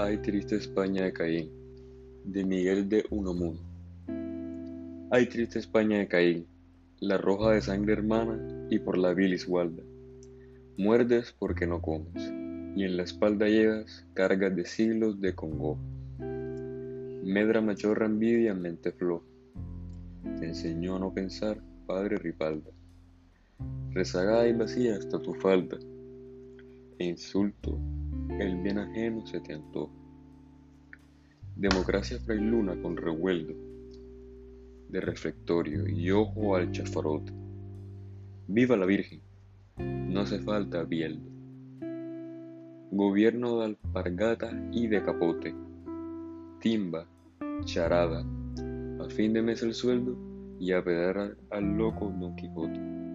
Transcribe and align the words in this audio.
Ay 0.00 0.18
triste 0.18 0.54
España 0.54 1.02
de 1.02 1.12
Caín, 1.12 1.50
de 2.22 2.44
Miguel 2.44 2.88
de 2.88 3.04
Unamuno. 3.10 3.58
Ay 5.10 5.26
triste 5.26 5.58
España 5.58 5.98
de 5.98 6.06
Caín, 6.06 6.46
la 7.00 7.18
roja 7.18 7.50
de 7.50 7.60
sangre 7.62 7.94
hermana 7.94 8.38
y 8.70 8.78
por 8.78 8.96
la 8.96 9.12
bilis 9.12 9.44
gualda. 9.44 9.82
Muerdes 10.76 11.34
porque 11.36 11.66
no 11.66 11.82
comes, 11.82 12.32
y 12.76 12.84
en 12.84 12.96
la 12.96 13.02
espalda 13.02 13.48
llevas 13.48 14.06
cargas 14.14 14.54
de 14.54 14.66
siglos 14.66 15.20
de 15.20 15.34
congo. 15.34 15.76
Medra 17.24 17.60
machorra 17.60 18.06
envidia 18.06 18.54
mente 18.54 18.92
flo, 18.92 19.24
te 20.38 20.46
enseñó 20.46 20.94
a 20.94 21.00
no 21.00 21.12
pensar, 21.12 21.60
padre 21.88 22.18
Ripalda. 22.18 22.70
Rezagada 23.90 24.46
y 24.46 24.52
vacía 24.52 24.94
hasta 24.94 25.20
tu 25.20 25.34
falda, 25.34 25.76
e 27.00 27.04
insulto 27.04 27.80
el 28.38 28.56
bien 28.62 28.78
ajeno 28.78 29.26
se 29.26 29.40
te 29.40 29.54
antoja. 29.54 29.92
Democracia 31.56 32.18
frailuna 32.20 32.80
con 32.80 32.96
revueldo 32.96 33.54
de 34.88 35.00
reflectorio 35.00 35.86
y 35.86 36.10
ojo 36.10 36.56
al 36.56 36.70
chafarote. 36.72 37.32
Viva 38.46 38.76
la 38.76 38.86
Virgen, 38.86 39.20
no 39.78 40.20
hace 40.20 40.38
falta 40.38 40.82
bieldo. 40.84 41.28
Gobierno 42.90 43.58
de 43.58 43.64
alpargata 43.66 44.50
y 44.72 44.86
de 44.86 45.02
capote, 45.02 45.54
timba, 46.60 47.06
charada, 47.64 48.24
a 49.00 49.10
fin 49.10 49.34
de 49.34 49.42
mes 49.42 49.62
el 49.62 49.74
sueldo 49.74 50.16
y 50.58 50.72
a 50.72 50.82
pedar 50.82 51.36
al 51.50 51.76
loco 51.76 52.12
Don 52.18 52.34
Quijote. 52.34 53.07